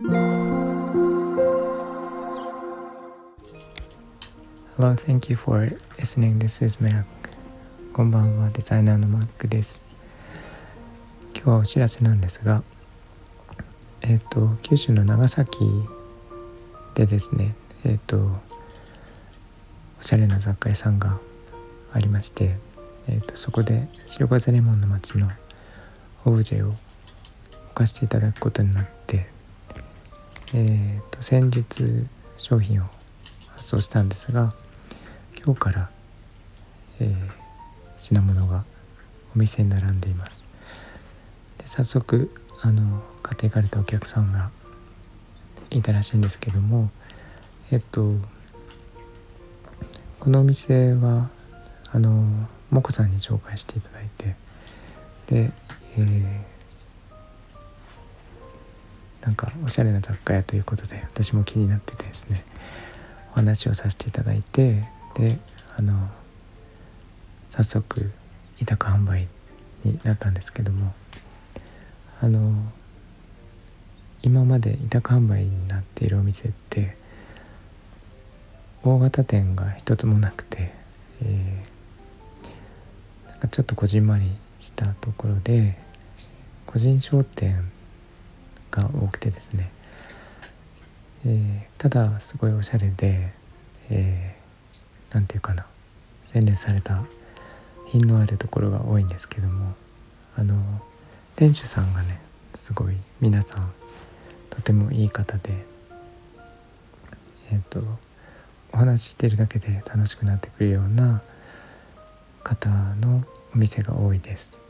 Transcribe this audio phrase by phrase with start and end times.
[0.00, 0.14] Hello,
[4.94, 6.38] thank you for listening.
[6.38, 7.02] This is Mac.
[7.92, 9.80] こんばんは、デザイナーの Mac です。
[11.34, 12.62] 今日はお知らせなんですが、
[14.02, 15.58] えっ、ー、と、九州の長崎
[16.94, 18.38] でですね、えっ、ー、と、
[19.98, 21.18] おしゃれな雑貨屋さんが
[21.92, 22.56] ありまして、
[23.08, 25.28] えーと、そこで白風レモンの街の
[26.24, 26.78] オブジェを置
[27.74, 29.36] かせていただくことになって、
[30.54, 32.86] えーと先日商品を
[33.50, 34.54] 発送したんですが
[35.44, 35.90] 今日から、
[37.00, 37.14] えー、
[37.98, 38.64] 品物が
[39.34, 40.40] お店に並んでいます。
[41.58, 42.30] で早速
[42.62, 44.50] あの買っていかれたお客さんが
[45.70, 46.90] いたらしいんですけども
[47.70, 48.14] えっと
[50.18, 51.30] このお店は
[51.90, 54.36] あのもこさんに紹介していただいて
[55.26, 55.52] で、
[55.96, 56.40] えー、
[59.28, 62.46] なんかおしゃれな雑貨屋ということで私も気になっててですね
[63.32, 65.38] お話をさせていただいてで
[65.76, 66.08] あの
[67.50, 68.10] 早速
[68.58, 69.28] 委託販売
[69.84, 70.94] になったんですけども
[72.22, 72.54] あの
[74.22, 76.96] 今まで委託販売になっているお店って
[78.82, 80.72] 大型店が一つもなくて、
[81.22, 85.76] えー、なんかちょっとこじんまりしたところで
[86.64, 87.70] 個人商店
[88.80, 89.70] が多くてですね。
[91.26, 93.32] えー、ただすごいおしゃれで
[93.90, 95.66] 何、えー、て言うかな。
[96.32, 97.04] 洗練された
[97.90, 99.74] 品のあるところが多いんですけども。
[100.36, 100.54] あの
[101.34, 102.20] 店主さんがね
[102.54, 103.72] すごい皆さん
[104.50, 105.50] とてもいい方で。
[107.50, 107.82] えっ、ー、と
[108.72, 111.22] お話ししてるだけで楽しくなってくるような
[112.44, 112.68] 方
[113.00, 114.60] のお店が多いです。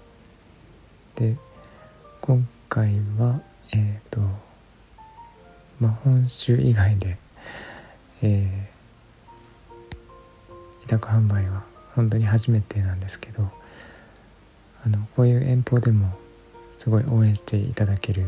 [1.17, 1.37] で
[2.21, 3.41] 今回は
[3.73, 4.21] えっ、ー、と
[5.81, 7.17] まあ、本州以外で、
[8.23, 11.63] えー、委託販売は
[11.95, 13.49] 本当に初めてなんですけど
[14.85, 16.17] あのこういう遠方でも
[16.79, 18.27] すごい応援していただける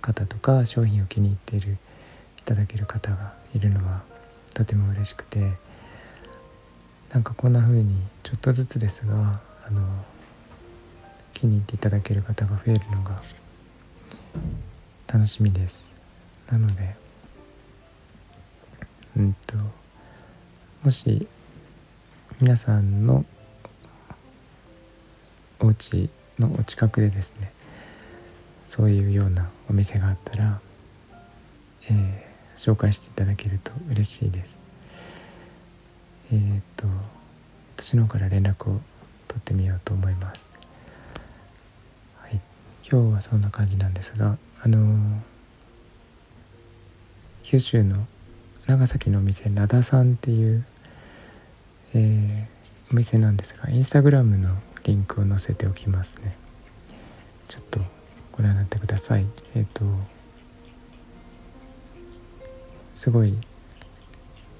[0.00, 1.76] 方とか商品を気に入っている
[2.38, 4.02] いただける方がいるのは
[4.54, 5.52] とても嬉しくて
[7.12, 9.80] なんかこんな風にちょっとずつですがあの
[11.34, 13.20] 気に入っていただける方が増えるのが
[15.06, 15.92] 楽しみです。
[16.50, 16.96] なので
[19.16, 19.56] うんと
[20.82, 21.26] もし
[22.40, 23.24] 皆さんの
[25.58, 27.50] お家のお近くでですね
[28.66, 30.60] そういうようなお店があったら、
[31.88, 34.58] えー、紹介していただけると嬉しいです。
[36.32, 36.86] えっ、と
[37.76, 38.80] 私の方から連絡を
[39.28, 40.46] 取ってみようと思います。
[42.20, 42.40] はい。
[42.90, 45.22] 今日はそんな感じなんですがあの
[47.42, 48.06] 九州の
[48.66, 50.64] 長崎のお店灘さんっていう、
[51.94, 56.36] えー、お店なんですがインスタグラムのリンクを載せておきますね。
[57.48, 57.80] ちょっと
[58.32, 59.26] ご覧になってください。
[59.54, 59.84] えっ、ー、と
[62.94, 63.38] すごい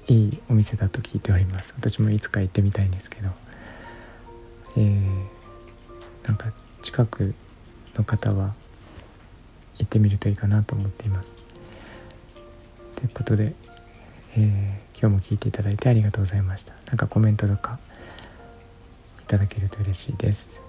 [0.07, 1.73] いいお店だと聞いております。
[1.77, 3.29] 私もいつか行ってみたいんですけど。
[4.77, 6.53] えー、なんか
[6.83, 7.33] 近く
[7.95, 8.53] の方は
[9.77, 11.37] 行ってみるといいかなと思っています
[12.95, 13.53] ということで、
[14.35, 16.73] えー、今日も聞いていただいてありがとうございました。
[16.87, 17.79] なんかコメントとか
[19.21, 20.59] いただけると嬉しいです。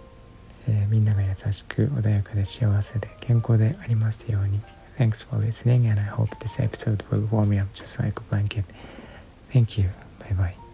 [0.68, 4.60] えー、みんなが優しく穏やかで幸せで健康でありますように。
[4.98, 8.64] Thanks for listening and I hope this episode will warm me up just like a blanket.
[9.52, 9.88] Thank you.
[10.18, 10.67] Bye bye.